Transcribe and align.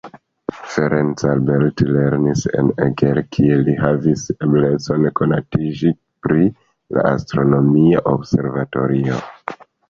Ferenc 0.75 1.17
Albert 1.31 1.83
lernis 1.89 2.45
en 2.61 2.71
Eger, 2.85 3.19
kie 3.37 3.57
li 3.67 3.75
havis 3.81 4.23
eblecon 4.47 5.05
konatiĝi 5.21 5.93
pri 6.25 6.49
la 6.99 7.05
astronomia 7.11 8.03
observatorio. 8.15 9.21